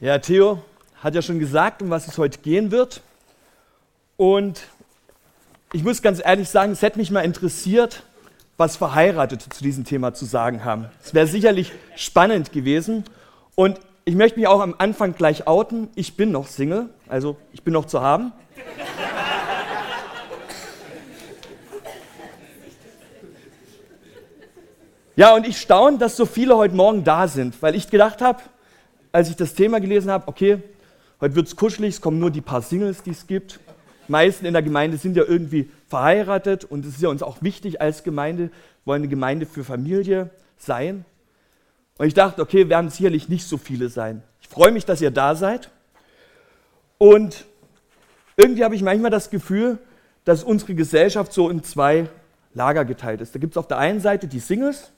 [0.00, 0.62] Ja, Theo
[1.02, 3.00] hat ja schon gesagt, um was es heute gehen wird.
[4.16, 4.62] Und
[5.72, 8.04] ich muss ganz ehrlich sagen, es hätte mich mal interessiert,
[8.56, 10.86] was Verheiratete zu diesem Thema zu sagen haben.
[11.02, 13.02] Es wäre sicherlich spannend gewesen.
[13.56, 15.88] Und ich möchte mich auch am Anfang gleich outen.
[15.96, 18.32] Ich bin noch Single, also ich bin noch zu haben.
[25.16, 28.38] Ja, und ich staune, dass so viele heute Morgen da sind, weil ich gedacht habe,
[29.12, 30.58] als ich das Thema gelesen habe, okay,
[31.20, 33.60] heute wird es kuschelig, es kommen nur die paar Singles, die es gibt.
[34.06, 37.42] Die meisten in der Gemeinde sind ja irgendwie verheiratet und es ist ja uns auch
[37.42, 38.50] wichtig als Gemeinde,
[38.84, 41.04] wollen eine Gemeinde für Familie sein.
[41.98, 44.22] Und ich dachte, okay, werden sicherlich nicht so viele sein.
[44.40, 45.70] Ich freue mich, dass ihr da seid.
[46.96, 47.44] Und
[48.36, 49.78] irgendwie habe ich manchmal das Gefühl,
[50.24, 52.08] dass unsere Gesellschaft so in zwei
[52.54, 53.34] Lager geteilt ist.
[53.34, 54.92] Da gibt es auf der einen Seite die Singles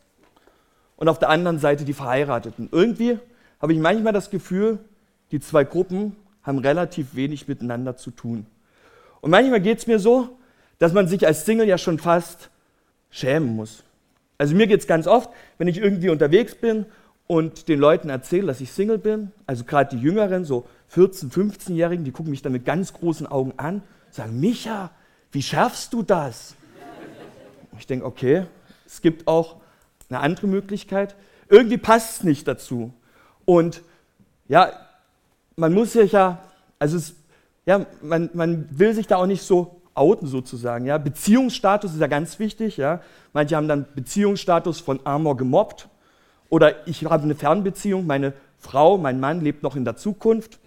[0.97, 2.69] und auf der anderen Seite die Verheirateten.
[2.71, 3.19] Irgendwie
[3.61, 4.79] habe ich manchmal das Gefühl,
[5.31, 8.47] die zwei Gruppen haben relativ wenig miteinander zu tun.
[9.21, 10.39] Und manchmal geht es mir so,
[10.79, 12.51] dass man sich als Single ja schon fast
[13.11, 13.85] schämen muss.
[14.39, 16.87] Also mir geht es ganz oft, wenn ich irgendwie unterwegs bin
[17.27, 22.05] und den Leuten erzähle, dass ich Single bin, also gerade die Jüngeren, so 14-, 15-Jährigen,
[22.05, 24.91] die gucken mich dann mit ganz großen Augen an, sagen, Micha,
[25.31, 26.57] wie schaffst du das?
[27.79, 28.47] Ich denke, okay,
[28.87, 29.57] es gibt auch
[30.09, 31.15] eine andere Möglichkeit.
[31.49, 32.93] Irgendwie passt es nicht dazu.
[33.51, 33.83] Und
[34.47, 34.71] ja,
[35.57, 36.39] man muss sich ja,
[36.79, 37.17] also es,
[37.67, 40.87] ja, man, man will sich da auch nicht so outen sozusagen.
[40.87, 40.99] Ja.
[40.99, 42.77] Beziehungsstatus ist ja ganz wichtig.
[42.77, 43.01] Ja.
[43.33, 45.89] Manche haben dann Beziehungsstatus von Amor gemobbt.
[46.49, 50.61] Oder ich habe eine Fernbeziehung, meine Frau, mein Mann lebt noch in der Zukunft.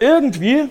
[0.00, 0.70] irgendwie,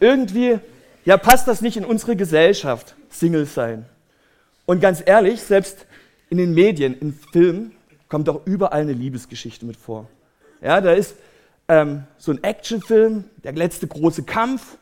[0.00, 0.58] irgendwie,
[1.04, 3.84] ja, passt das nicht in unsere Gesellschaft, Single sein.
[4.68, 5.86] Und ganz ehrlich, selbst
[6.28, 7.72] in den Medien, in Filmen,
[8.10, 10.10] kommt auch überall eine Liebesgeschichte mit vor.
[10.60, 11.16] Ja, da ist
[11.68, 14.76] ähm, so ein Actionfilm, der letzte große Kampf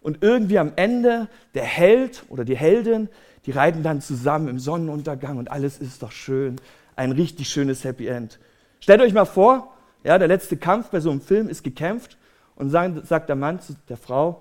[0.00, 3.08] und irgendwie am Ende der Held oder die Heldin,
[3.44, 6.54] die reiten dann zusammen im Sonnenuntergang und alles ist doch schön.
[6.94, 8.38] Ein richtig schönes Happy End.
[8.78, 12.16] Stellt euch mal vor, ja, der letzte Kampf bei so einem Film ist gekämpft
[12.54, 14.40] und sagt, sagt der Mann zu der Frau,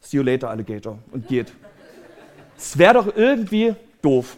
[0.00, 1.50] see you later, Alligator, und geht.
[2.58, 3.74] Es wäre doch irgendwie
[4.04, 4.36] doof.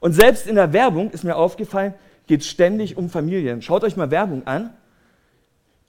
[0.00, 1.94] Und selbst in der Werbung ist mir aufgefallen,
[2.26, 3.62] geht es ständig um Familien.
[3.62, 4.74] Schaut euch mal Werbung an.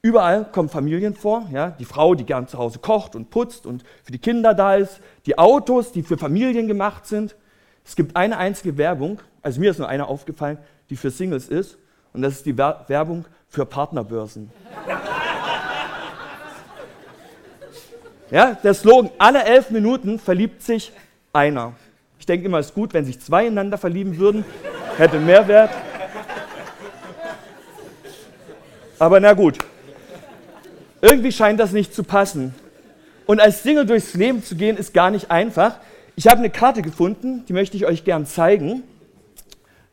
[0.02, 3.84] Überall kommen Familien vor, ja, die Frau, die gern zu Hause kocht und putzt und
[4.04, 7.36] für die Kinder da ist, die Autos, die für Familien gemacht sind.
[7.84, 10.58] Es gibt eine einzige Werbung, also mir ist nur eine aufgefallen,
[10.90, 11.78] die für Singles ist,
[12.14, 14.52] und das ist die Werbung für Partnerbörsen.
[18.32, 20.94] Ja, der Slogan, alle elf Minuten verliebt sich
[21.34, 21.74] einer.
[22.20, 24.46] Ich denke immer, es ist gut, wenn sich zwei ineinander verlieben würden,
[24.98, 25.72] hätte Mehrwert.
[29.00, 29.58] Aber na gut,
[31.02, 32.54] irgendwie scheint das nicht zu passen.
[33.26, 35.78] Und als Single durchs Leben zu gehen, ist gar nicht einfach.
[36.16, 38.84] Ich habe eine Karte gefunden, die möchte ich euch gern zeigen.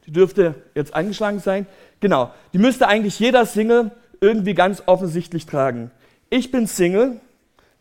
[0.06, 1.66] Die dürfte jetzt angeschlagen sein.
[2.00, 5.90] Genau, die müsste eigentlich jeder Single irgendwie ganz offensichtlich tragen.
[6.30, 7.20] Ich bin Single.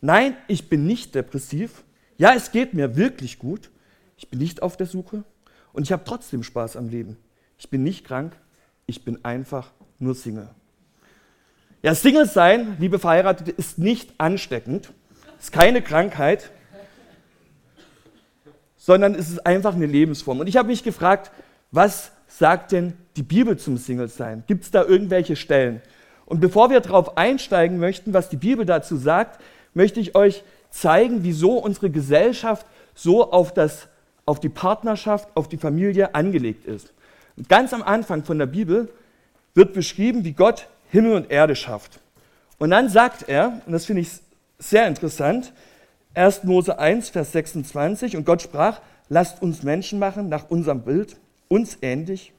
[0.01, 1.83] Nein, ich bin nicht depressiv.
[2.17, 3.71] Ja, es geht mir wirklich gut.
[4.17, 5.23] Ich bin nicht auf der Suche
[5.73, 7.17] und ich habe trotzdem Spaß am Leben.
[7.57, 8.35] Ich bin nicht krank,
[8.85, 10.49] ich bin einfach nur Single.
[11.81, 14.91] Ja, Single sein, liebe Verheiratete, ist nicht ansteckend,
[15.39, 16.49] ist keine Krankheit,
[18.77, 20.39] sondern es ist einfach eine Lebensform.
[20.39, 21.31] Und ich habe mich gefragt,
[21.71, 24.43] was sagt denn die Bibel zum Single-Sein?
[24.47, 25.81] Gibt es da irgendwelche Stellen?
[26.25, 29.41] Und bevor wir darauf einsteigen möchten, was die Bibel dazu sagt,
[29.73, 33.87] möchte ich euch zeigen, wieso unsere Gesellschaft so auf das
[34.25, 36.93] auf die Partnerschaft, auf die Familie angelegt ist.
[37.37, 38.89] Und ganz am Anfang von der Bibel
[39.53, 41.99] wird beschrieben, wie Gott Himmel und Erde schafft.
[42.57, 44.09] Und dann sagt er, und das finde ich
[44.57, 45.53] sehr interessant,
[46.13, 46.43] 1.
[46.45, 51.17] Mose 1, Vers 26, und Gott sprach, lasst uns Menschen machen nach unserem Bild,
[51.49, 52.31] uns ähnlich.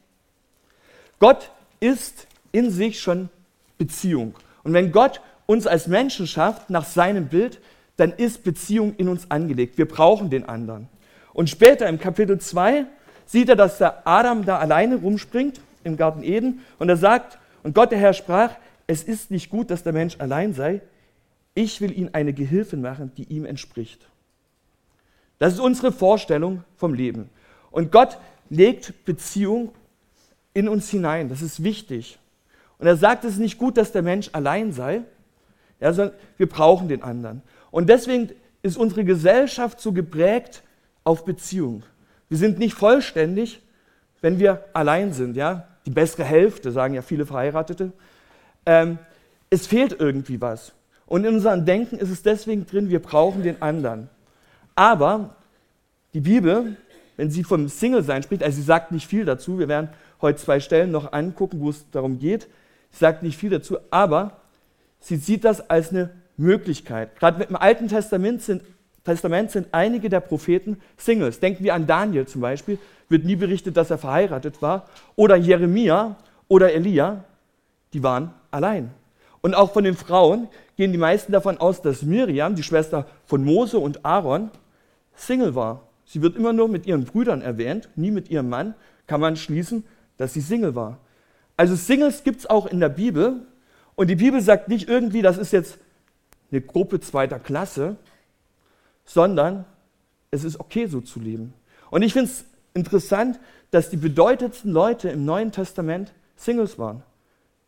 [1.18, 1.50] Gott
[1.80, 3.28] ist in sich schon
[3.78, 4.34] Beziehung.
[4.62, 7.60] Und wenn Gott uns als Menschen schafft nach seinem Bild,
[7.96, 9.78] dann ist Beziehung in uns angelegt.
[9.78, 10.88] Wir brauchen den anderen.
[11.36, 12.86] Und später im Kapitel 2
[13.26, 17.74] sieht er, dass der Adam da alleine rumspringt im Garten Eden und er sagt, und
[17.74, 18.54] Gott der Herr sprach,
[18.86, 20.80] es ist nicht gut, dass der Mensch allein sei.
[21.52, 24.08] Ich will ihn eine Gehilfin machen, die ihm entspricht.
[25.38, 27.28] Das ist unsere Vorstellung vom Leben.
[27.70, 28.16] Und Gott
[28.48, 29.72] legt Beziehung
[30.54, 31.28] in uns hinein.
[31.28, 32.18] Das ist wichtig.
[32.78, 35.02] Und er sagt, es ist nicht gut, dass der Mensch allein sei,
[35.80, 37.42] ja, sondern wir brauchen den anderen.
[37.70, 38.30] Und deswegen
[38.62, 40.62] ist unsere Gesellschaft so geprägt
[41.06, 41.84] auf Beziehung.
[42.28, 43.62] Wir sind nicht vollständig,
[44.20, 47.92] wenn wir allein sind, ja, die bessere Hälfte, sagen ja viele Verheiratete,
[48.66, 48.98] ähm,
[49.48, 50.72] es fehlt irgendwie was.
[51.06, 54.08] Und in unserem Denken ist es deswegen drin, wir brauchen den anderen.
[54.74, 55.36] Aber
[56.12, 56.76] die Bibel,
[57.16, 60.58] wenn sie vom Single-Sein spricht, also sie sagt nicht viel dazu, wir werden heute zwei
[60.58, 62.48] Stellen noch angucken, wo es darum geht,
[62.90, 64.40] sie sagt nicht viel dazu, aber
[64.98, 67.16] sie sieht das als eine Möglichkeit.
[67.20, 68.62] Gerade im Alten Testament sind,
[69.06, 71.40] Testament sind einige der Propheten Singles.
[71.40, 74.86] Denken wir an Daniel zum Beispiel, wird nie berichtet, dass er verheiratet war.
[75.14, 76.16] Oder Jeremia
[76.48, 77.24] oder Elia,
[77.92, 78.90] die waren allein.
[79.40, 83.44] Und auch von den Frauen gehen die meisten davon aus, dass Miriam, die Schwester von
[83.44, 84.50] Mose und Aaron,
[85.14, 85.82] Single war.
[86.04, 88.74] Sie wird immer nur mit ihren Brüdern erwähnt, nie mit ihrem Mann,
[89.06, 89.84] kann man schließen,
[90.16, 90.98] dass sie Single war.
[91.56, 93.46] Also Singles gibt es auch in der Bibel.
[93.94, 95.78] Und die Bibel sagt nicht irgendwie, das ist jetzt
[96.50, 97.96] eine Gruppe zweiter Klasse,
[99.06, 99.64] sondern
[100.30, 101.54] es ist okay, so zu leben.
[101.90, 102.44] Und ich finde es
[102.74, 107.02] interessant, dass die bedeutendsten Leute im Neuen Testament Singles waren.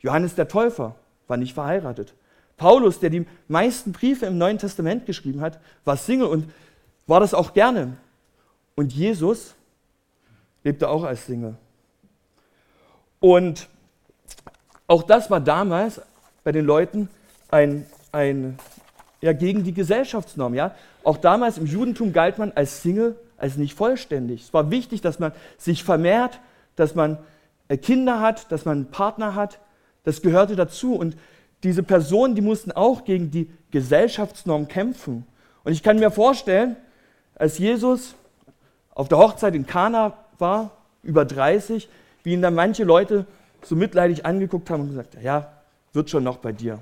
[0.00, 0.96] Johannes der Täufer
[1.26, 2.14] war nicht verheiratet.
[2.56, 6.50] Paulus, der die meisten Briefe im Neuen Testament geschrieben hat, war Single und
[7.06, 7.96] war das auch gerne.
[8.74, 9.54] Und Jesus
[10.64, 11.56] lebte auch als Single.
[13.20, 13.68] Und
[14.86, 16.00] auch das war damals
[16.44, 17.08] bei den Leuten
[17.50, 18.58] ein, ein
[19.20, 20.54] ja, gegen die Gesellschaftsnorm.
[20.54, 20.74] Ja?
[21.04, 24.42] Auch damals im Judentum galt man als Single als nicht vollständig.
[24.42, 26.40] Es war wichtig, dass man sich vermehrt,
[26.76, 27.18] dass man
[27.68, 29.60] äh, Kinder hat, dass man einen Partner hat.
[30.04, 30.94] Das gehörte dazu.
[30.94, 31.16] Und
[31.62, 35.24] diese Personen, die mussten auch gegen die Gesellschaftsnorm kämpfen.
[35.64, 36.76] Und ich kann mir vorstellen,
[37.34, 38.14] als Jesus
[38.94, 40.72] auf der Hochzeit in Kana war,
[41.02, 41.88] über 30,
[42.24, 43.26] wie ihn dann manche Leute
[43.62, 45.52] so mitleidig angeguckt haben und gesagt, ja,
[45.92, 46.80] wird schon noch bei dir.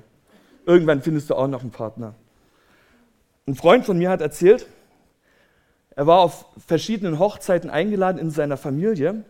[0.65, 2.13] Irgendwann findest du auch noch einen Partner.
[3.47, 4.67] Ein Freund von mir hat erzählt,
[5.95, 9.23] er war auf verschiedenen Hochzeiten eingeladen in seiner Familie.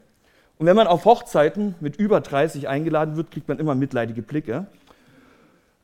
[0.58, 4.66] Und wenn man auf Hochzeiten mit über 30 eingeladen wird, kriegt man immer mitleidige Blicke.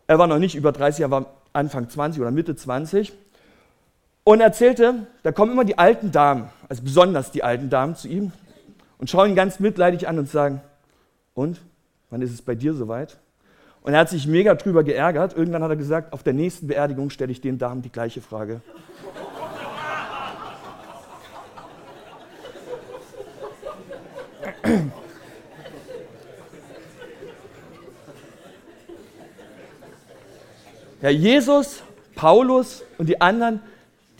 [0.08, 3.14] Er war noch nicht über 30, er war Anfang 20 oder Mitte 20.
[4.24, 8.08] Und er erzählte, da kommen immer die alten Damen, also besonders die alten Damen zu
[8.08, 8.32] ihm
[8.98, 10.60] und schauen ihn ganz mitleidig an und sagen,
[11.36, 11.62] und,
[12.10, 13.20] wann ist es bei dir soweit?
[13.84, 15.36] Und er hat sich mega drüber geärgert.
[15.36, 18.62] Irgendwann hat er gesagt, auf der nächsten Beerdigung stelle ich den Damen die gleiche Frage.
[31.02, 31.84] Ja, Jesus,
[32.16, 33.60] Paulus und die anderen,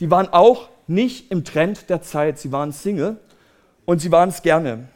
[0.00, 2.38] die waren auch nicht im Trend der Zeit.
[2.38, 3.16] Sie waren Single
[3.86, 4.88] und sie waren es gerne.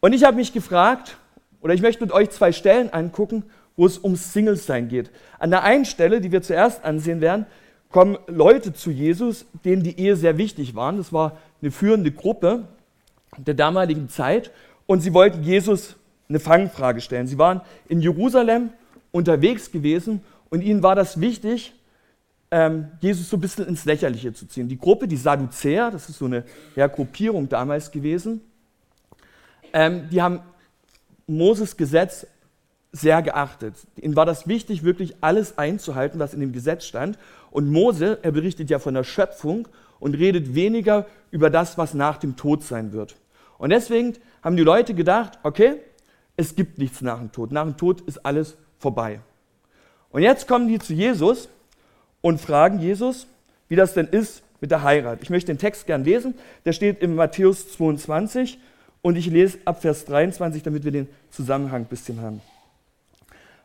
[0.00, 1.16] Und ich habe mich gefragt,
[1.62, 3.44] oder ich möchte mit euch zwei Stellen angucken,
[3.76, 5.10] wo es um Singles-Sein geht.
[5.38, 7.46] An der einen Stelle, die wir zuerst ansehen werden,
[7.90, 10.92] kommen Leute zu Jesus, denen die Ehe sehr wichtig war.
[10.92, 12.66] Das war eine führende Gruppe
[13.36, 14.50] der damaligen Zeit
[14.86, 15.96] und sie wollten Jesus
[16.28, 17.26] eine Fangfrage stellen.
[17.26, 18.70] Sie waren in Jerusalem
[19.10, 21.74] unterwegs gewesen und ihnen war das wichtig,
[22.50, 24.68] ähm, Jesus so ein bisschen ins Lächerliche zu ziehen.
[24.68, 26.44] Die Gruppe, die Sadduzäer, das ist so eine
[26.76, 28.42] ja, Gruppierung damals gewesen,
[29.72, 30.40] ähm, die haben
[31.36, 32.26] Moses Gesetz
[32.92, 33.74] sehr geachtet.
[33.96, 37.18] Ihnen war das wichtig, wirklich alles einzuhalten, was in dem Gesetz stand.
[37.50, 39.66] Und Mose, er berichtet ja von der Schöpfung
[39.98, 43.16] und redet weniger über das, was nach dem Tod sein wird.
[43.58, 45.76] Und deswegen haben die Leute gedacht, okay,
[46.36, 47.52] es gibt nichts nach dem Tod.
[47.52, 49.20] Nach dem Tod ist alles vorbei.
[50.10, 51.48] Und jetzt kommen die zu Jesus
[52.20, 53.26] und fragen Jesus,
[53.68, 55.20] wie das denn ist mit der Heirat.
[55.22, 56.34] Ich möchte den Text gern lesen.
[56.64, 58.58] Der steht in Matthäus 22
[59.02, 62.40] und ich lese ab Vers 23, damit wir den Zusammenhang ein bisschen haben.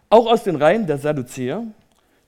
[0.09, 1.63] Auch aus den Reihen der Sadduzäer,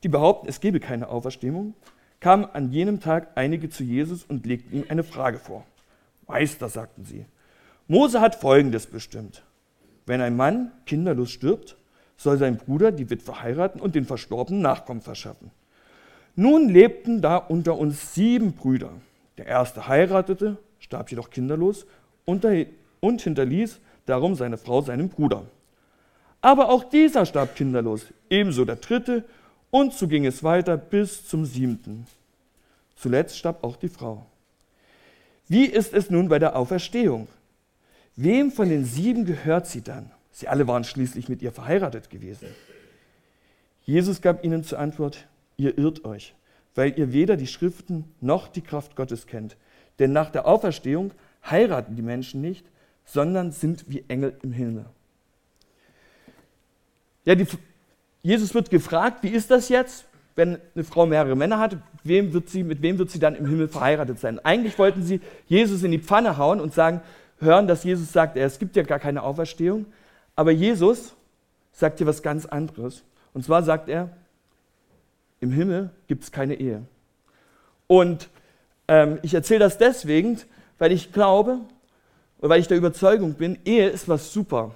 [0.04, 1.74] die behaupten, es gebe keine Auferstehung,
[2.20, 5.66] kamen an jenem Tag einige zu Jesus und legten ihm eine Frage vor.
[6.28, 7.26] Meister, sagten sie,
[7.88, 9.44] Mose hat Folgendes bestimmt.
[10.06, 11.78] Wenn ein Mann kinderlos stirbt,
[12.18, 15.52] soll sein Bruder die Witwe heiraten und den Verstorbenen Nachkommen verschaffen.
[16.36, 18.92] Nun lebten da unter uns sieben Brüder.
[19.38, 21.86] Der erste heiratete, starb jedoch kinderlos
[22.26, 22.44] und
[23.00, 25.46] und hinterließ darum seine Frau seinem Bruder.
[26.42, 29.26] Aber auch dieser starb kinderlos, ebenso der dritte,
[29.72, 32.08] und so ging es weiter bis zum siebten.
[32.96, 34.26] Zuletzt starb auch die Frau.
[35.48, 37.28] Wie ist es nun bei der Auferstehung?
[38.16, 40.12] Wem von den sieben gehört sie dann?
[40.32, 42.48] Sie alle waren schließlich mit ihr verheiratet gewesen.
[43.84, 45.28] Jesus gab ihnen zur Antwort,
[45.58, 46.36] ihr irrt euch,
[46.76, 49.58] weil ihr weder die Schriften noch die Kraft Gottes kennt.
[50.00, 51.12] Denn nach der Auferstehung
[51.50, 52.66] heiraten die Menschen nicht,
[53.12, 54.86] sondern sind wie Engel im Himmel.
[57.26, 57.48] Ja, die,
[58.22, 62.50] Jesus wird gefragt, wie ist das jetzt, wenn eine Frau mehrere Männer hat, wem wird
[62.50, 64.40] sie, mit wem wird sie dann im Himmel verheiratet sein?
[64.40, 67.02] Eigentlich wollten sie Jesus in die Pfanne hauen und sagen,
[67.40, 69.88] hören, dass Jesus sagt, es gibt ja gar keine Auferstehung.
[70.36, 71.16] Aber Jesus
[71.72, 73.04] sagt dir was ganz anderes.
[73.34, 74.10] Und zwar sagt er,
[75.40, 76.84] im Himmel gibt es keine Ehe.
[77.88, 78.30] Und
[78.88, 80.38] ähm, ich erzähle das deswegen,
[80.78, 81.60] weil ich glaube,
[82.40, 84.72] weil ich der Überzeugung bin, Ehe ist was super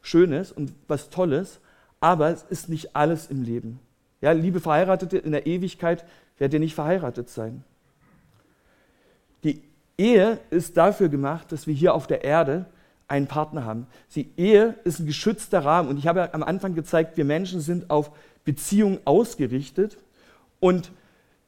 [0.00, 1.60] Schönes und was Tolles,
[2.00, 3.80] aber es ist nicht alles im Leben.
[4.20, 6.04] Ja, liebe Verheiratete, in der Ewigkeit
[6.38, 7.64] werdet ihr nicht verheiratet sein.
[9.44, 9.62] Die
[9.96, 12.66] Ehe ist dafür gemacht, dass wir hier auf der Erde
[13.08, 13.86] einen Partner haben.
[14.14, 15.88] Die Ehe ist ein geschützter Rahmen.
[15.88, 18.10] Und ich habe ja am Anfang gezeigt, wir Menschen sind auf
[18.44, 19.96] Beziehungen ausgerichtet.
[20.60, 20.92] Und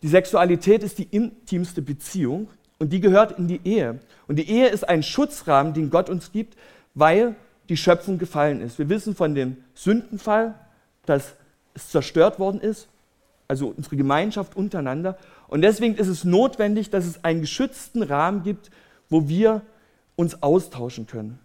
[0.03, 2.49] die Sexualität ist die intimste Beziehung.
[2.81, 4.01] Und die gehört in die Ehe.
[4.27, 6.57] Und die Ehe ist ein Schutzrahmen, den Gott uns gibt,
[6.95, 7.37] weil
[7.69, 8.79] die Schöpfung gefallen ist.
[8.79, 10.55] Wir wissen von dem Sündenfall,
[11.05, 11.35] dass
[11.75, 12.89] es zerstört worden ist,
[13.49, 15.19] also unsere Gemeinschaft untereinander.
[15.47, 18.71] Und deswegen ist es notwendig, dass es einen geschützten Rahmen gibt,
[19.11, 19.61] wo wir
[20.17, 21.39] uns austauschen können.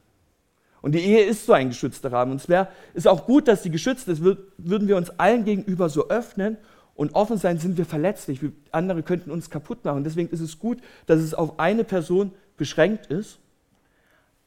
[0.82, 2.32] Und die Ehe ist so ein geschützter Rahmen.
[2.32, 4.24] Und es wär, ist auch gut, dass sie geschützt ist.
[4.24, 6.58] Würden wir uns allen gegenüber so öffnen
[6.96, 8.40] und offen sein, sind wir verletzlich.
[8.72, 10.04] Andere könnten uns kaputt machen.
[10.04, 13.40] Deswegen ist es gut, dass es auf eine Person beschränkt ist.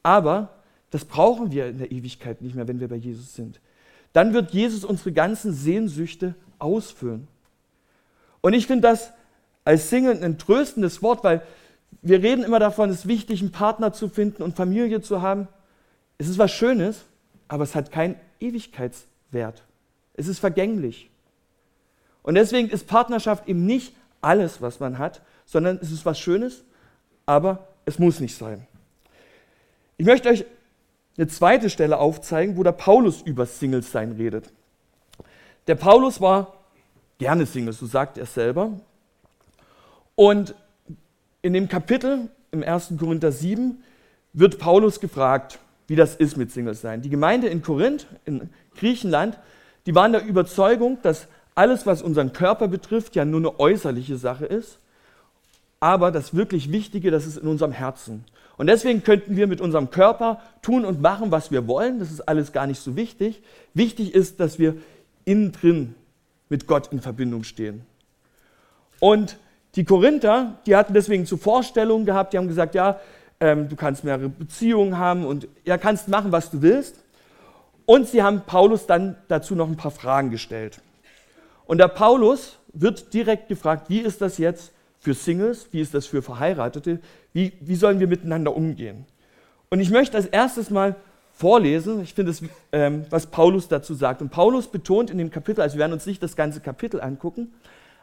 [0.01, 0.49] Aber
[0.89, 3.61] das brauchen wir in der Ewigkeit nicht mehr, wenn wir bei Jesus sind.
[4.13, 7.27] Dann wird Jesus unsere ganzen Sehnsüchte ausfüllen.
[8.41, 9.11] Und ich finde das
[9.63, 11.43] als Single ein tröstendes Wort, weil
[12.01, 15.47] wir reden immer davon, es ist wichtig, einen Partner zu finden und Familie zu haben.
[16.17, 17.03] Es ist was Schönes,
[17.47, 19.63] aber es hat keinen Ewigkeitswert.
[20.13, 21.09] Es ist vergänglich.
[22.29, 26.63] Und deswegen ist Partnerschaft eben nicht alles, was man hat, sondern es ist was Schönes,
[27.25, 28.67] aber es muss nicht sein.
[29.97, 30.45] Ich möchte euch
[31.17, 34.51] eine zweite Stelle aufzeigen, wo der Paulus über Singles-Sein redet.
[35.65, 36.53] Der Paulus war
[37.17, 38.73] gerne Single, so sagt er selber.
[40.13, 40.53] Und
[41.41, 42.93] in dem Kapitel im 1.
[42.99, 43.83] Korinther 7
[44.33, 45.57] wird Paulus gefragt,
[45.87, 47.01] wie das ist mit Singles sein.
[47.01, 49.39] Die Gemeinde in Korinth, in Griechenland,
[49.87, 51.27] die waren der Überzeugung, dass
[51.59, 54.79] alles, was unseren Körper betrifft, ja nur eine äußerliche Sache ist.
[55.81, 58.23] Aber das wirklich Wichtige, das ist in unserem Herzen.
[58.55, 61.99] Und deswegen könnten wir mit unserem Körper tun und machen, was wir wollen.
[61.99, 63.41] Das ist alles gar nicht so wichtig.
[63.73, 64.77] Wichtig ist, dass wir
[65.25, 65.95] innen drin
[66.47, 67.81] mit Gott in Verbindung stehen.
[69.01, 69.37] Und
[69.75, 73.01] die Korinther, die hatten deswegen zu Vorstellungen gehabt, die haben gesagt, ja,
[73.41, 77.03] ähm, du kannst mehrere Beziehungen haben und ja, kannst machen, was du willst.
[77.85, 80.81] Und sie haben Paulus dann dazu noch ein paar Fragen gestellt.
[81.69, 86.07] Und der Paulus wird direkt gefragt, wie ist das jetzt für Singles, wie ist das
[86.07, 86.97] für Verheiratete,
[87.31, 89.05] wie, wie sollen wir miteinander umgehen.
[89.69, 90.95] Und ich möchte als erstes mal
[91.31, 94.23] vorlesen, ich finde es, ähm, was Paulus dazu sagt.
[94.23, 97.53] Und Paulus betont in dem Kapitel, also wir werden uns nicht das ganze Kapitel angucken,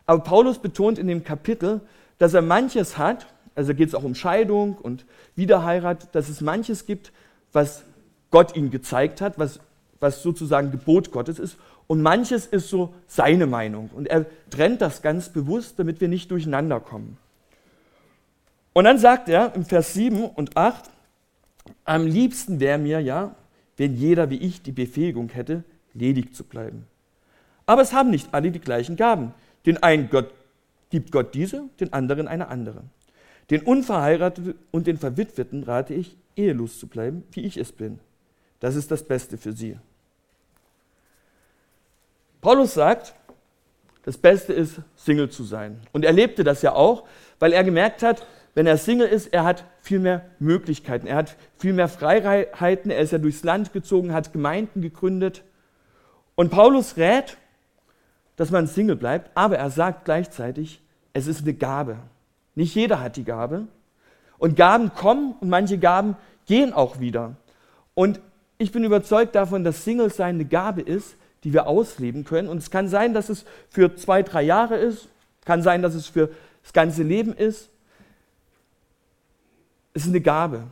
[0.06, 1.80] aber Paulus betont in dem Kapitel,
[2.18, 6.86] dass er manches hat, also geht es auch um Scheidung und Wiederheirat, dass es manches
[6.86, 7.10] gibt,
[7.52, 7.82] was
[8.30, 9.58] Gott ihm gezeigt hat, was,
[9.98, 11.56] was sozusagen Gebot Gottes ist.
[11.86, 13.90] Und manches ist so seine Meinung.
[13.94, 17.16] Und er trennt das ganz bewusst, damit wir nicht durcheinander kommen.
[18.72, 20.90] Und dann sagt er im Vers 7 und 8,
[21.84, 23.34] am liebsten wäre mir ja,
[23.76, 25.64] wenn jeder wie ich die Befähigung hätte,
[25.94, 26.86] ledig zu bleiben.
[27.64, 29.34] Aber es haben nicht alle die gleichen Gaben.
[29.64, 30.32] Den einen Gott,
[30.90, 32.82] gibt Gott diese, den anderen eine andere.
[33.50, 37.98] Den Unverheirateten und den Verwitweten rate ich, ehelos zu bleiben, wie ich es bin.
[38.60, 39.76] Das ist das Beste für sie.
[42.46, 43.12] Paulus sagt,
[44.04, 45.80] das Beste ist, Single zu sein.
[45.92, 47.02] Und er lebte das ja auch,
[47.40, 48.24] weil er gemerkt hat,
[48.54, 53.00] wenn er Single ist, er hat viel mehr Möglichkeiten, er hat viel mehr Freiheiten, er
[53.00, 55.42] ist ja durchs Land gezogen, hat Gemeinden gegründet.
[56.36, 57.36] Und Paulus rät,
[58.36, 60.80] dass man Single bleibt, aber er sagt gleichzeitig,
[61.14, 61.96] es ist eine Gabe.
[62.54, 63.66] Nicht jeder hat die Gabe.
[64.38, 67.34] Und Gaben kommen und manche Gaben gehen auch wieder.
[67.94, 68.20] Und
[68.56, 72.48] ich bin überzeugt davon, dass Single sein eine Gabe ist, die wir ausleben können.
[72.48, 75.08] Und es kann sein, dass es für zwei, drei Jahre ist,
[75.44, 76.30] kann sein, dass es für
[76.62, 77.70] das ganze Leben ist.
[79.94, 80.64] Es ist eine Gabe.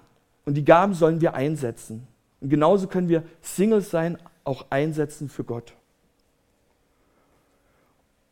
[0.45, 2.07] Und die Gaben sollen wir einsetzen.
[2.41, 5.73] Und genauso können wir Single sein auch einsetzen für Gott.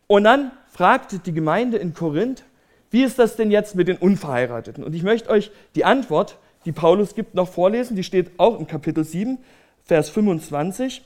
[0.06, 2.44] Und dann fragte die Gemeinde in Korinth,
[2.90, 4.84] wie ist das denn jetzt mit den Unverheirateten?
[4.84, 6.36] Und ich möchte euch die Antwort,
[6.66, 7.96] die Paulus gibt, noch vorlesen.
[7.96, 9.38] Die steht auch im Kapitel 7,
[9.82, 11.02] Vers 25.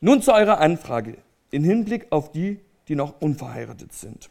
[0.00, 1.18] Nun zu eurer Anfrage
[1.50, 4.30] in Hinblick auf die, die noch unverheiratet sind.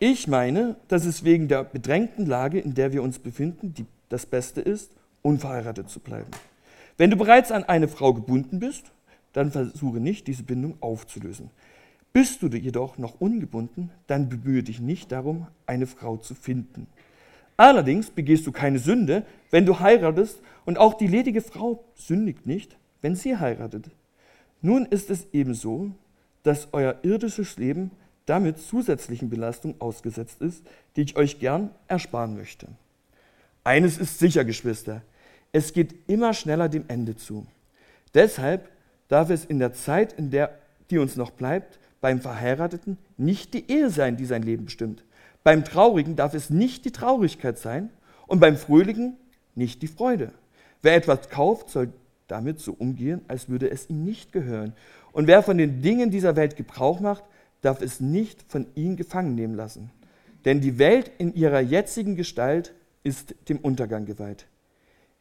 [0.00, 4.26] Ich meine, dass es wegen der bedrängten Lage, in der wir uns befinden, die, das
[4.26, 4.92] Beste ist,
[5.22, 6.30] unverheiratet zu bleiben.
[6.96, 8.92] Wenn du bereits an eine Frau gebunden bist,
[9.32, 11.50] dann versuche nicht, diese Bindung aufzulösen.
[12.12, 16.86] Bist du jedoch noch ungebunden, dann bemühe dich nicht darum, eine Frau zu finden.
[17.58, 22.76] Allerdings begehst du keine Sünde, wenn du heiratest, und auch die ledige Frau sündigt nicht,
[23.00, 23.86] wenn sie heiratet.
[24.62, 25.90] Nun ist es ebenso,
[26.42, 27.90] dass euer irdisches Leben
[28.26, 30.62] damit zusätzlichen Belastungen ausgesetzt ist,
[30.94, 32.68] die ich euch gern ersparen möchte.
[33.64, 35.02] Eines ist sicher, Geschwister,
[35.50, 37.46] es geht immer schneller dem Ende zu.
[38.14, 38.68] Deshalb
[39.08, 40.58] darf es in der Zeit, in der
[40.90, 45.02] die uns noch bleibt, beim Verheirateten nicht die Ehe sein, die sein Leben bestimmt.
[45.44, 47.90] Beim Traurigen darf es nicht die Traurigkeit sein
[48.26, 49.16] und beim Fröhlichen
[49.54, 50.32] nicht die Freude.
[50.82, 51.92] Wer etwas kauft, soll
[52.28, 54.74] damit so umgehen, als würde es ihm nicht gehören.
[55.12, 57.24] Und wer von den Dingen dieser Welt Gebrauch macht,
[57.62, 59.90] darf es nicht von ihm gefangen nehmen lassen.
[60.44, 64.46] Denn die Welt in ihrer jetzigen Gestalt ist dem Untergang geweiht.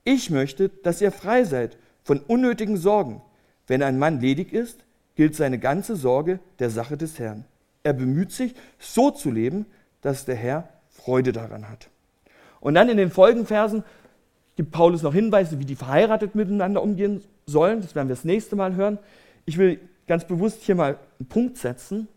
[0.04, 3.22] Ich möchte, dass ihr frei seid von unnötigen Sorgen.
[3.66, 7.46] Wenn ein Mann ledig ist, gilt seine ganze Sorge der Sache des Herrn.
[7.84, 9.66] Er bemüht sich, so zu leben,
[10.02, 11.90] dass der Herr Freude daran hat.
[12.60, 13.84] Und dann in den Folgenversen
[14.56, 17.82] gibt Paulus noch Hinweise, wie die verheiratet miteinander umgehen sollen.
[17.82, 18.98] Das werden wir das nächste Mal hören.
[19.46, 22.08] Ich will ganz bewusst hier mal einen Punkt setzen.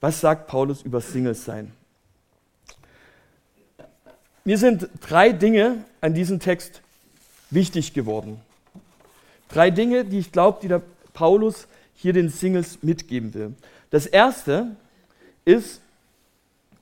[0.00, 1.72] Was sagt Paulus über Singles sein?
[4.44, 6.82] Mir sind drei Dinge an diesem Text
[7.50, 8.40] wichtig geworden.
[9.48, 10.82] Drei Dinge, die ich glaube, die der
[11.14, 13.54] Paulus hier den Singles mitgeben will.
[13.90, 14.76] Das erste
[15.44, 15.80] ist,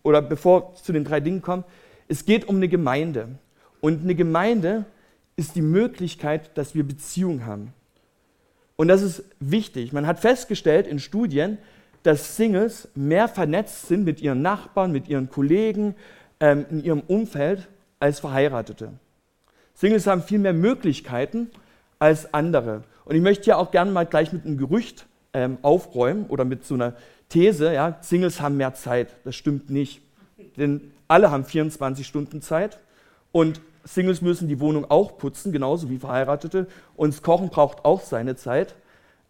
[0.05, 1.65] oder bevor es zu den drei Dingen kommt,
[2.07, 3.31] es geht um eine Gemeinde.
[3.81, 4.85] Und eine Gemeinde
[5.35, 7.73] ist die Möglichkeit, dass wir Beziehung haben.
[8.77, 9.93] Und das ist wichtig.
[9.93, 11.59] Man hat festgestellt in Studien,
[12.03, 15.95] dass Singles mehr vernetzt sind mit ihren Nachbarn, mit ihren Kollegen,
[16.39, 17.67] ähm, in ihrem Umfeld
[17.99, 18.93] als Verheiratete.
[19.75, 21.51] Singles haben viel mehr Möglichkeiten
[21.99, 22.85] als andere.
[23.07, 26.65] Und ich möchte hier auch gerne mal gleich mit einem Gerücht ähm, aufräumen oder mit
[26.65, 26.95] so einer
[27.35, 29.17] These, ja, Singles haben mehr Zeit.
[29.25, 30.01] Das stimmt nicht.
[30.57, 32.79] Denn alle haben 24 Stunden Zeit
[33.33, 36.69] und Singles müssen die Wohnung auch putzen, genauso wie Verheiratete.
[36.95, 38.77] Und das Kochen braucht auch seine Zeit.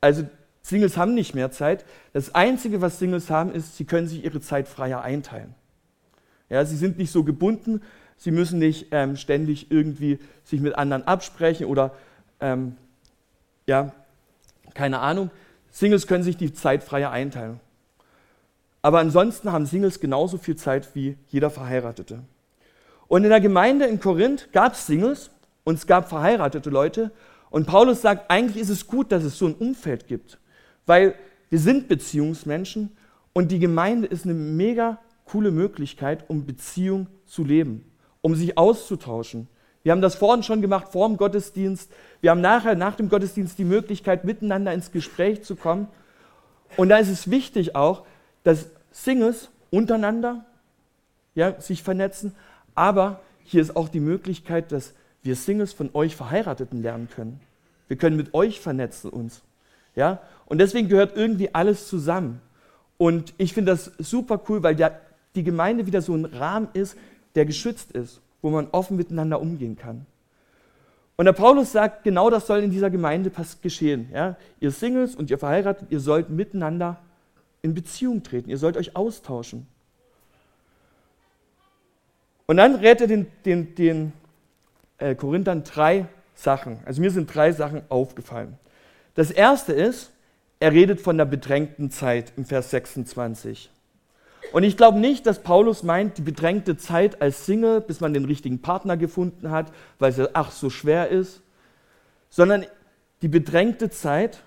[0.02, 0.24] Also
[0.60, 1.86] Singles haben nicht mehr Zeit.
[2.12, 5.54] Das Einzige, was Singles haben, ist, sie können sich ihre Zeit freier einteilen.
[6.50, 7.80] Ja, sie sind nicht so gebunden,
[8.18, 11.94] sie müssen nicht ähm, ständig irgendwie sich mit anderen absprechen oder
[12.38, 12.76] ähm,
[13.66, 13.92] ja,
[14.74, 15.30] keine Ahnung.
[15.70, 17.60] Singles können sich die Zeit freier einteilen.
[18.84, 22.20] Aber ansonsten haben Singles genauso viel Zeit wie jeder Verheiratete.
[23.08, 25.30] Und in der Gemeinde in Korinth gab es Singles
[25.64, 27.10] und es gab verheiratete Leute.
[27.48, 30.38] Und Paulus sagt, eigentlich ist es gut, dass es so ein Umfeld gibt,
[30.84, 31.14] weil
[31.48, 32.94] wir sind Beziehungsmenschen
[33.32, 39.48] und die Gemeinde ist eine mega coole Möglichkeit, um Beziehung zu leben, um sich auszutauschen.
[39.82, 41.90] Wir haben das vorhin schon gemacht, vor dem Gottesdienst.
[42.20, 45.88] Wir haben nachher, nach dem Gottesdienst, die Möglichkeit, miteinander ins Gespräch zu kommen.
[46.76, 48.04] Und da ist es wichtig auch,
[48.42, 50.44] dass Singles untereinander
[51.34, 52.32] ja, sich vernetzen,
[52.76, 57.40] aber hier ist auch die Möglichkeit, dass wir Singles von euch Verheirateten lernen können.
[57.88, 59.42] Wir können mit euch vernetzen uns.
[59.96, 60.20] Ja?
[60.46, 62.40] Und deswegen gehört irgendwie alles zusammen.
[62.96, 65.00] Und ich finde das super cool, weil der,
[65.34, 66.96] die Gemeinde wieder so ein Rahmen ist,
[67.34, 70.06] der geschützt ist, wo man offen miteinander umgehen kann.
[71.16, 74.08] Und der Paulus sagt, genau das soll in dieser Gemeinde geschehen.
[74.12, 74.36] Ja?
[74.60, 76.98] Ihr Singles und ihr verheiratet, ihr sollt miteinander
[77.64, 79.66] in Beziehung treten, ihr sollt euch austauschen.
[82.46, 84.12] Und dann rät er den, den, den
[84.98, 86.78] äh, Korinthern drei Sachen.
[86.84, 88.58] Also mir sind drei Sachen aufgefallen.
[89.14, 90.12] Das erste ist,
[90.60, 93.70] er redet von der bedrängten Zeit im Vers 26.
[94.52, 98.26] Und ich glaube nicht, dass Paulus meint, die bedrängte Zeit als Single, bis man den
[98.26, 101.40] richtigen Partner gefunden hat, weil es ach so schwer ist,
[102.28, 102.66] sondern
[103.22, 104.42] die bedrängte Zeit,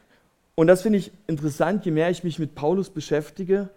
[0.57, 3.69] und das finde ich interessant, je mehr ich mich mit Paulus beschäftige,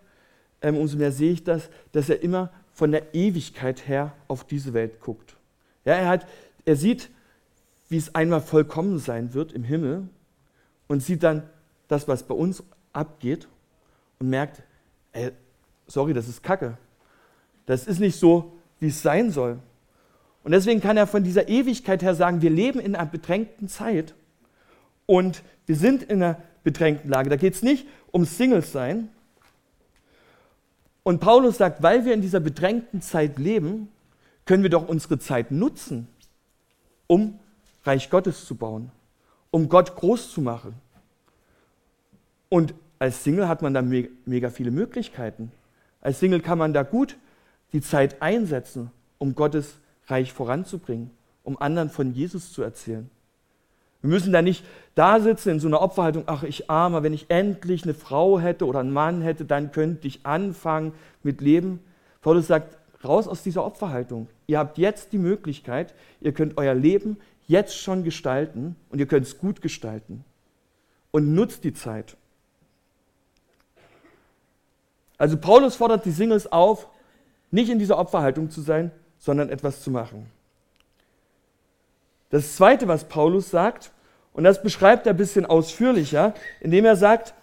[0.63, 4.73] ähm, umso mehr sehe ich das, dass er immer von der Ewigkeit her auf diese
[4.73, 5.37] Welt guckt.
[5.85, 6.27] Ja, er, hat,
[6.65, 7.11] er sieht,
[7.91, 10.09] wie es einmal vollkommen sein wird im Himmel
[10.89, 11.43] und sieht dann
[11.89, 12.63] das, was bei uns
[12.95, 13.47] abgeht
[14.19, 14.63] und merkt,
[15.13, 15.33] ey,
[15.87, 16.79] sorry, das ist Kacke.
[17.67, 19.59] Das ist nicht so, wie es sein soll.
[20.45, 24.15] Und deswegen kann er von dieser Ewigkeit her sagen, wir leben in einer bedrängten Zeit
[25.05, 27.31] und wir sind in einer bedrängten Lage.
[27.31, 29.09] Da geht es nicht um Singles sein,
[31.03, 33.89] und Paulus sagt, weil wir in dieser bedrängten Zeit leben,
[34.45, 36.09] können wir doch unsere Zeit nutzen,
[37.07, 37.39] um
[37.85, 38.91] Reich Gottes zu bauen,
[39.51, 40.75] um Gott groß zu machen.
[42.49, 45.53] Und als Single hat man da mega viele Möglichkeiten.
[46.01, 47.17] Als Single kann man da gut
[47.73, 51.11] die Zeit einsetzen, um Gottes Reich voranzubringen,
[51.45, 53.09] um anderen von Jesus zu erzählen.
[54.03, 57.31] Wir müssen da nicht da sitzen in so einer Opferhaltung, ach ich armer, wenn ich
[57.31, 61.81] endlich eine Frau hätte oder einen Mann hätte, dann könnte ich anfangen mit Leben.
[62.23, 64.29] Paulus sagt, raus aus dieser Opferhaltung.
[64.47, 69.27] Ihr habt jetzt die Möglichkeit, ihr könnt euer Leben jetzt schon gestalten und ihr könnt
[69.27, 70.25] es gut gestalten.
[71.11, 72.17] Und nutzt die Zeit.
[75.19, 76.89] Also Paulus fordert die Singles auf,
[77.51, 80.31] nicht in dieser Opferhaltung zu sein, sondern etwas zu machen.
[82.31, 83.91] Das Zweite, was Paulus sagt,
[84.33, 87.35] und das beschreibt er ein bisschen ausführlicher, indem er sagt,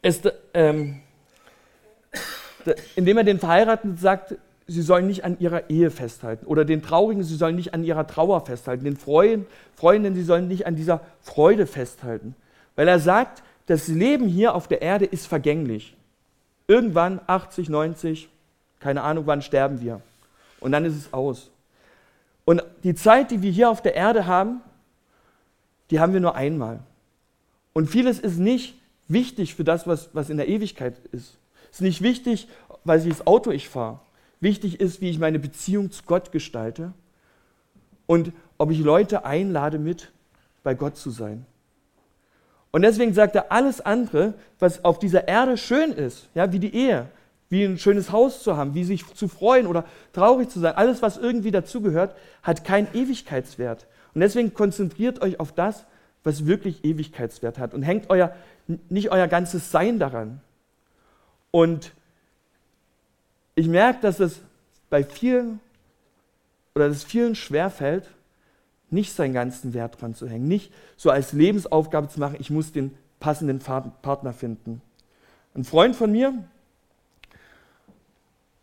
[0.00, 0.22] es,
[0.54, 1.00] ähm,
[2.96, 6.46] indem er den Verheirateten sagt, sie sollen nicht an ihrer Ehe festhalten.
[6.46, 8.84] Oder den Traurigen, sie sollen nicht an ihrer Trauer festhalten.
[8.84, 12.34] Den Freuden, Freunden, sie sollen nicht an dieser Freude festhalten.
[12.76, 15.96] Weil er sagt, das Leben hier auf der Erde ist vergänglich.
[16.68, 18.28] Irgendwann, 80, 90,
[18.80, 20.00] keine Ahnung, wann sterben wir.
[20.60, 21.50] Und dann ist es aus.
[22.44, 24.60] Und die Zeit, die wir hier auf der Erde haben,
[25.90, 26.80] die haben wir nur einmal.
[27.72, 28.74] Und vieles ist nicht
[29.08, 31.38] wichtig für das, was, was in der Ewigkeit ist.
[31.70, 32.48] Es ist nicht wichtig,
[32.84, 34.00] welches Auto ich fahre.
[34.40, 36.92] Wichtig ist, wie ich meine Beziehung zu Gott gestalte
[38.06, 40.12] und ob ich Leute einlade, mit
[40.62, 41.46] bei Gott zu sein.
[42.72, 46.74] Und deswegen sagt er, alles andere, was auf dieser Erde schön ist, ja, wie die
[46.74, 47.08] Ehe,
[47.52, 49.84] wie ein schönes Haus zu haben, wie sich zu freuen oder
[50.14, 53.86] traurig zu sein, alles, was irgendwie dazugehört, hat keinen Ewigkeitswert.
[54.14, 55.84] Und deswegen konzentriert euch auf das,
[56.24, 58.34] was wirklich Ewigkeitswert hat und hängt euer,
[58.88, 60.40] nicht euer ganzes Sein daran.
[61.50, 61.92] Und
[63.54, 64.40] ich merke, dass es
[64.88, 65.60] bei vielen
[66.74, 68.08] oder dass es vielen schwerfällt,
[68.88, 72.72] nicht seinen ganzen Wert dran zu hängen, nicht so als Lebensaufgabe zu machen, ich muss
[72.72, 74.80] den passenden Partner finden.
[75.54, 76.32] Ein Freund von mir,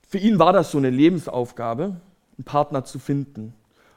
[0.10, 3.54] für ihn war das so eine Lebensaufgabe, einen Partner zu finden.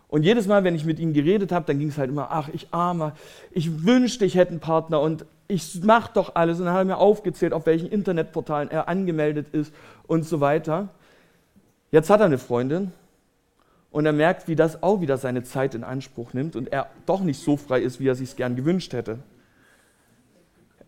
[0.09, 2.51] Und jedes Mal, wenn ich mit ihm geredet habe, dann ging es halt immer, ach,
[2.53, 3.15] ich armer,
[3.51, 6.59] ich wünschte, ich hätte einen Partner und ich mache doch alles.
[6.59, 9.73] Und dann hat er mir aufgezählt, auf welchen Internetportalen er angemeldet ist
[10.07, 10.91] und so weiter.
[11.91, 12.93] Jetzt hat er eine Freundin
[13.91, 17.23] und er merkt, wie das auch wieder seine Zeit in Anspruch nimmt und er doch
[17.23, 19.21] nicht so frei ist, wie er sich gern gewünscht hätte.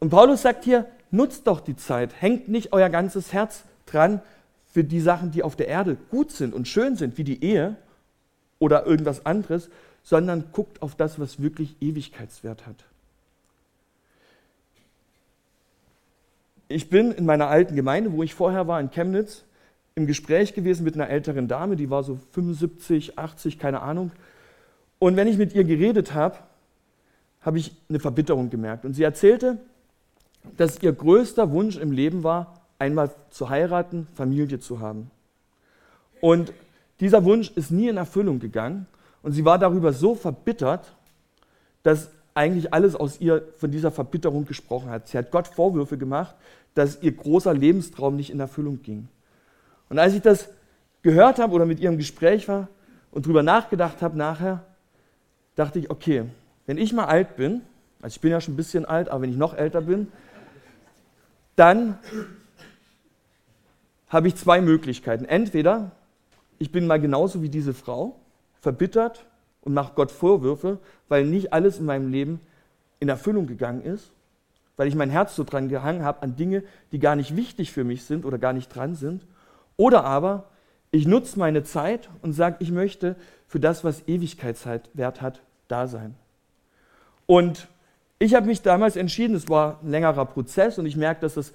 [0.01, 4.21] Und Paulus sagt hier, nutzt doch die Zeit, hängt nicht euer ganzes Herz dran,
[4.75, 7.77] für die Sachen, die auf der Erde gut sind und schön sind, wie die Ehe
[8.59, 9.71] oder irgendwas anderes,
[10.03, 12.85] sondern guckt auf das, was wirklich Ewigkeitswert hat.
[16.67, 19.45] Ich bin in meiner alten Gemeinde, wo ich vorher war, in Chemnitz,
[19.95, 24.11] im Gespräch gewesen mit einer älteren Dame, die war so 75, 80, keine Ahnung.
[24.99, 26.39] Und wenn ich mit ihr geredet habe,
[27.43, 28.85] habe ich eine Verbitterung gemerkt.
[28.85, 29.59] Und sie erzählte,
[30.57, 35.11] dass ihr größter Wunsch im Leben war, einmal zu heiraten, Familie zu haben.
[36.21, 36.53] Und
[37.01, 38.87] dieser Wunsch ist nie in Erfüllung gegangen
[39.23, 40.95] und sie war darüber so verbittert,
[41.83, 45.09] dass eigentlich alles aus ihr von dieser Verbitterung gesprochen hat.
[45.09, 46.35] Sie hat Gott Vorwürfe gemacht,
[46.75, 49.09] dass ihr großer Lebenstraum nicht in Erfüllung ging.
[49.89, 50.49] Und als ich das
[51.03, 52.69] gehört habe oder mit ihr im Gespräch war
[53.13, 54.65] und darüber nachgedacht habe nachher,
[55.55, 56.25] dachte ich, okay,
[56.67, 57.63] wenn ich mal alt bin,
[58.03, 60.09] also ich bin ja schon ein bisschen alt, aber wenn ich noch älter bin,
[61.57, 61.99] dann
[64.15, 65.25] habe ich zwei Möglichkeiten.
[65.25, 65.91] Entweder
[66.59, 68.17] ich bin mal genauso wie diese Frau,
[68.61, 69.27] verbittert
[69.61, 72.41] und mache Gott Vorwürfe, weil nicht alles in meinem Leben
[73.01, 74.13] in Erfüllung gegangen ist,
[74.77, 77.85] weil ich mein Herz so dran gehangen habe an Dinge, die gar nicht wichtig für
[77.85, 79.27] mich sind oder gar nicht dran sind.
[79.77, 80.49] Oder aber
[80.91, 83.17] ich nutze meine Zeit und sage, ich möchte
[83.49, 86.15] für das, was Ewigkeitswert hat, da sein.
[87.27, 87.69] Und
[88.19, 91.53] ich habe mich damals entschieden, es war ein längerer Prozess und ich merke, dass, das,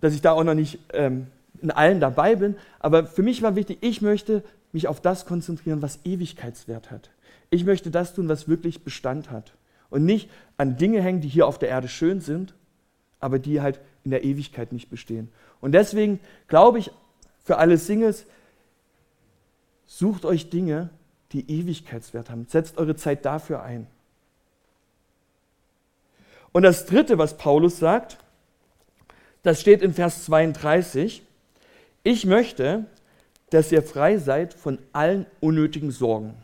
[0.00, 1.26] dass ich da auch noch nicht ähm,
[1.60, 2.56] in allen dabei bin.
[2.78, 7.10] Aber für mich war wichtig, ich möchte mich auf das konzentrieren, was Ewigkeitswert hat.
[7.50, 9.54] Ich möchte das tun, was wirklich Bestand hat.
[9.90, 12.54] Und nicht an Dinge hängen, die hier auf der Erde schön sind,
[13.18, 15.28] aber die halt in der Ewigkeit nicht bestehen.
[15.60, 16.90] Und deswegen glaube ich,
[17.44, 18.26] für alle Singles,
[19.86, 20.90] sucht euch Dinge,
[21.32, 22.46] die Ewigkeitswert haben.
[22.48, 23.86] Setzt eure Zeit dafür ein.
[26.52, 28.18] Und das Dritte, was Paulus sagt,
[29.42, 31.22] das steht in Vers 32.
[32.02, 32.86] Ich möchte,
[33.50, 36.34] dass ihr frei seid von allen unnötigen Sorgen.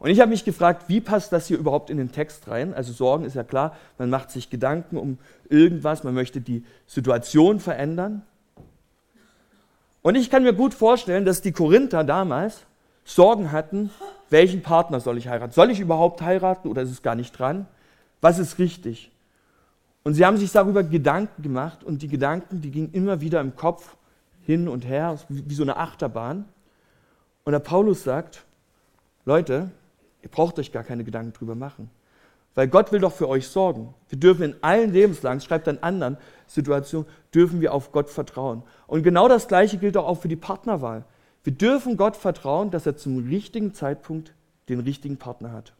[0.00, 2.74] Und ich habe mich gefragt, wie passt das hier überhaupt in den Text rein?
[2.74, 5.18] Also Sorgen ist ja klar, man macht sich Gedanken um
[5.48, 8.22] irgendwas, man möchte die Situation verändern.
[10.02, 12.62] Und ich kann mir gut vorstellen, dass die Korinther damals
[13.04, 13.90] Sorgen hatten,
[14.30, 15.52] welchen Partner soll ich heiraten?
[15.52, 17.66] Soll ich überhaupt heiraten oder ist es gar nicht dran?
[18.20, 19.12] Was ist richtig?
[20.02, 23.54] Und sie haben sich darüber Gedanken gemacht und die Gedanken, die gingen immer wieder im
[23.54, 23.96] Kopf
[24.44, 26.44] hin und her, wie so eine Achterbahn.
[27.44, 28.44] Und der Paulus sagt,
[29.24, 29.70] Leute,
[30.22, 31.90] ihr braucht euch gar keine Gedanken drüber machen.
[32.54, 33.94] Weil Gott will doch für euch sorgen.
[34.08, 38.62] Wir dürfen in allen Lebenslagen, schreibt an anderen Situationen, dürfen wir auf Gott vertrauen.
[38.86, 41.04] Und genau das Gleiche gilt auch für die Partnerwahl.
[41.44, 44.34] Wir dürfen Gott vertrauen, dass er zum richtigen Zeitpunkt
[44.68, 45.72] den richtigen Partner hat.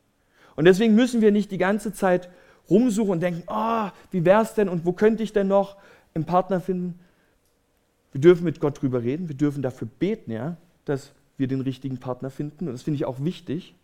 [0.57, 2.29] Und deswegen müssen wir nicht die ganze Zeit
[2.68, 5.77] rumsuchen und denken, oh, wie wäre es denn und wo könnte ich denn noch
[6.14, 6.98] einen Partner finden?
[8.12, 11.98] Wir dürfen mit Gott drüber reden, wir dürfen dafür beten, ja, dass wir den richtigen
[11.98, 12.68] Partner finden.
[12.68, 13.75] Und das finde ich auch wichtig.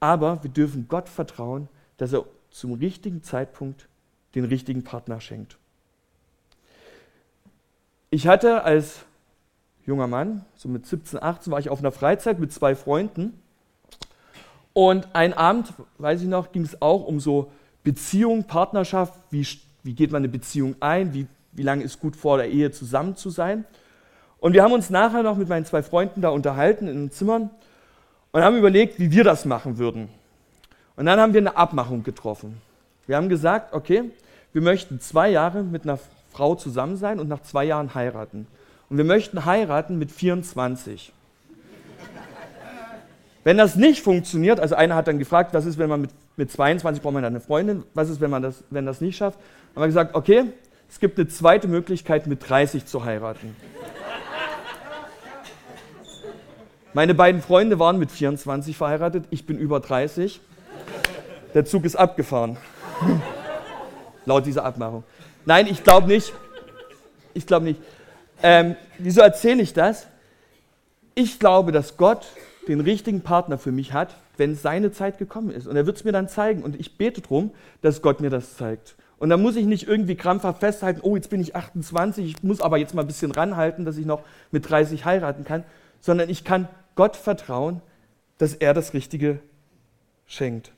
[0.00, 3.88] Aber wir dürfen Gott vertrauen, dass er zum richtigen Zeitpunkt
[4.34, 5.58] den richtigen Partner schenkt.
[8.10, 9.04] Ich hatte als
[9.84, 13.40] junger Mann, so mit 17, 18, war ich auf einer Freizeit mit zwei Freunden.
[14.72, 17.50] Und ein Abend, weiß ich noch, ging es auch um so
[17.82, 19.46] Beziehung, Partnerschaft, wie,
[19.82, 23.16] wie geht man eine Beziehung ein, wie, wie lange ist gut vor der Ehe zusammen
[23.16, 23.64] zu sein.
[24.38, 27.50] Und wir haben uns nachher noch mit meinen zwei Freunden da unterhalten in den Zimmern
[28.32, 30.08] und haben überlegt, wie wir das machen würden.
[30.96, 32.60] Und dann haben wir eine Abmachung getroffen.
[33.06, 34.10] Wir haben gesagt, okay,
[34.52, 35.98] wir möchten zwei Jahre mit einer
[36.32, 38.46] Frau zusammen sein und nach zwei Jahren heiraten.
[38.88, 41.12] Und wir möchten heiraten mit 24.
[43.44, 46.50] Wenn das nicht funktioniert, also einer hat dann gefragt, was ist, wenn man mit, mit
[46.50, 49.38] 22 braucht man dann eine Freundin, was ist, wenn man das, wenn das nicht schafft,
[49.74, 50.46] haben wir gesagt, okay,
[50.96, 53.54] es gibt eine zweite Möglichkeit, mit 30 zu heiraten.
[56.94, 60.40] Meine beiden Freunde waren mit 24 verheiratet, ich bin über 30.
[61.52, 62.56] Der Zug ist abgefahren.
[64.24, 65.04] Laut dieser Abmachung.
[65.44, 66.32] Nein, ich glaube nicht.
[67.34, 67.80] Ich glaube nicht.
[68.42, 70.06] Ähm, wieso erzähle ich das?
[71.14, 72.24] Ich glaube, dass Gott
[72.68, 75.66] den richtigen Partner für mich hat, wenn seine Zeit gekommen ist.
[75.66, 76.62] Und er wird es mir dann zeigen.
[76.62, 77.50] Und ich bete darum,
[77.82, 78.96] dass Gott mir das zeigt.
[79.18, 82.60] Und da muss ich nicht irgendwie krampfhaft festhalten, oh, jetzt bin ich 28, ich muss
[82.60, 85.64] aber jetzt mal ein bisschen ranhalten, dass ich noch mit 30 heiraten kann,
[86.00, 87.80] sondern ich kann Gott vertrauen,
[88.38, 89.38] dass er das Richtige
[90.26, 90.72] schenkt.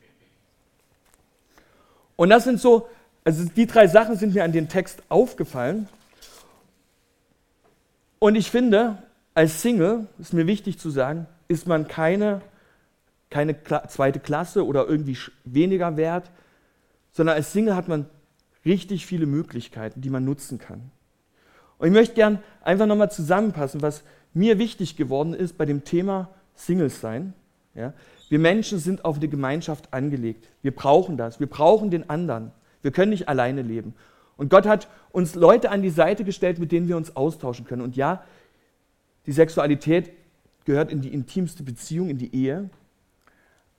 [2.14, 2.88] Und das sind so,
[3.24, 5.88] also die drei Sachen sind mir an den Text aufgefallen.
[8.18, 9.02] Und ich finde,
[9.34, 12.40] als Single, ist mir wichtig zu sagen, ist man keine,
[13.30, 13.56] keine
[13.88, 16.30] zweite Klasse oder irgendwie weniger wert,
[17.12, 18.06] sondern als Single hat man
[18.64, 20.90] richtig viele Möglichkeiten, die man nutzen kann.
[21.78, 24.02] Und ich möchte gern einfach nochmal zusammenpassen, was
[24.34, 27.34] mir wichtig geworden ist bei dem Thema Singles sein.
[27.74, 27.94] Ja,
[28.28, 30.48] wir Menschen sind auf eine Gemeinschaft angelegt.
[30.62, 31.40] Wir brauchen das.
[31.40, 32.50] Wir brauchen den anderen.
[32.82, 33.94] Wir können nicht alleine leben.
[34.36, 37.82] Und Gott hat uns Leute an die Seite gestellt, mit denen wir uns austauschen können.
[37.82, 38.24] Und ja,
[39.26, 40.10] die Sexualität
[40.64, 42.68] gehört in die intimste Beziehung, in die Ehe.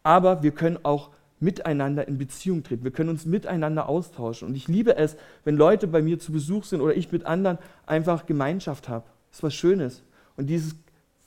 [0.03, 2.83] Aber wir können auch miteinander in Beziehung treten.
[2.83, 4.47] Wir können uns miteinander austauschen.
[4.47, 7.57] Und ich liebe es, wenn Leute bei mir zu Besuch sind oder ich mit anderen
[7.85, 9.05] einfach Gemeinschaft habe.
[9.29, 10.03] Das ist was Schönes.
[10.35, 10.75] Und dieses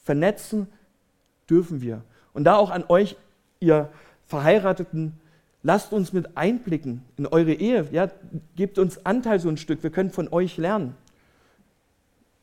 [0.04, 0.66] Vernetzen
[1.48, 2.02] dürfen wir.
[2.34, 3.16] Und da auch an euch,
[3.60, 3.90] ihr
[4.26, 5.14] Verheirateten,
[5.62, 7.86] lasst uns mit einblicken in eure Ehe.
[7.92, 8.10] Ja,
[8.56, 9.82] gebt uns Anteil so ein Stück.
[9.82, 10.94] Wir können von euch lernen.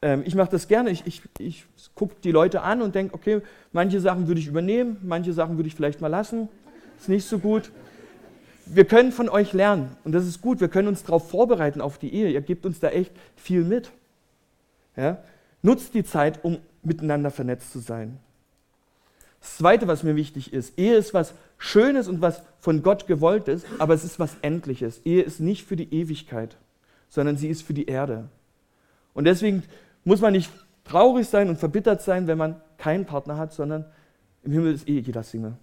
[0.02, 0.90] Ähm, ich mache das gerne.
[0.90, 4.98] Ich, ich, ich gucke die Leute an und denke, okay, manche Sachen würde ich übernehmen,
[5.04, 6.50] manche Sachen würde ich vielleicht mal lassen.
[7.00, 7.72] Ist nicht so gut.
[8.66, 10.60] Wir können von euch lernen und das ist gut.
[10.60, 12.30] Wir können uns darauf vorbereiten auf die Ehe.
[12.30, 13.92] Ihr gebt uns da echt viel mit.
[14.96, 15.24] Ja?
[15.62, 18.20] Nutzt die Zeit, um miteinander vernetzt zu sein.
[19.40, 23.48] Das Zweite, was mir wichtig ist, Ehe ist was Schönes und was von Gott gewollt
[23.48, 25.02] ist, aber es ist was Endliches.
[25.06, 26.58] Ehe ist nicht für die Ewigkeit,
[27.08, 28.30] sondern sie ist für die Erde.
[29.14, 29.64] Und deswegen
[30.04, 30.52] muss man nicht
[30.84, 33.86] traurig sein und verbittert sein, wenn man keinen Partner hat, sondern
[34.44, 35.56] im Himmel ist eh jeder Single.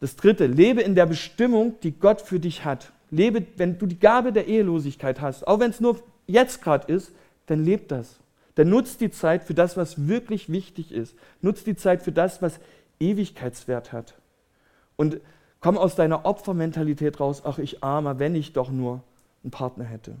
[0.00, 2.92] Das Dritte, lebe in der Bestimmung, die Gott für dich hat.
[3.10, 7.12] Lebe, wenn du die Gabe der Ehelosigkeit hast, auch wenn es nur jetzt gerade ist,
[7.46, 8.18] dann lebt das.
[8.56, 11.14] Dann nutzt die Zeit für das, was wirklich wichtig ist.
[11.40, 12.58] Nutzt die Zeit für das, was
[12.98, 14.14] Ewigkeitswert hat.
[14.96, 15.20] Und
[15.60, 19.02] komm aus deiner Opfermentalität raus, ach ich armer, wenn ich doch nur
[19.44, 20.16] einen Partner hätte.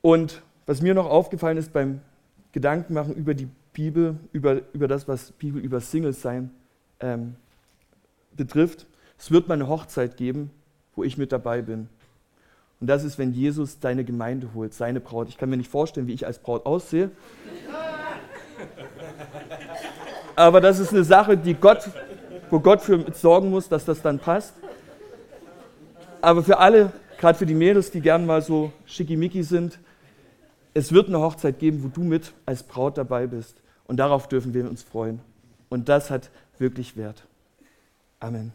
[0.00, 2.00] Und was mir noch aufgefallen ist beim
[2.52, 6.50] Gedankenmachen über die Bibel, über, über das, was Bibel über Singles sein
[6.98, 7.36] ähm,
[8.36, 8.86] betrifft,
[9.16, 10.50] es wird mal eine Hochzeit geben,
[10.96, 11.88] wo ich mit dabei bin.
[12.80, 15.28] Und das ist, wenn Jesus deine Gemeinde holt, seine Braut.
[15.28, 17.12] Ich kann mir nicht vorstellen, wie ich als Braut aussehe.
[20.34, 21.88] Aber das ist eine Sache, die Gott,
[22.50, 24.54] wo Gott für sorgen muss, dass das dann passt.
[26.20, 29.78] Aber für alle, gerade für die Mädels, die gern mal so schickimicki sind,
[30.74, 33.54] es wird eine Hochzeit geben, wo du mit als Braut dabei bist.
[33.88, 35.20] Und darauf dürfen wir uns freuen.
[35.68, 37.26] Und das hat wirklich Wert.
[38.20, 38.52] Amen.